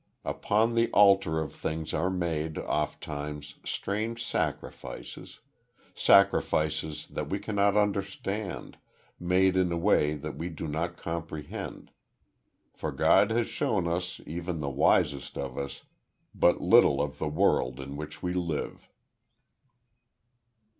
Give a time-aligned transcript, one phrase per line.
[0.25, 5.41] Upon the Altar of Things are made, oft times, strange sacrifices
[5.93, 8.79] sacrifices that we cannot understand,
[9.19, 11.91] made in a way that we do not comprehend.
[12.73, 15.83] For God has shown us, even the wisest of us,
[16.33, 18.89] but little of the world in which we live.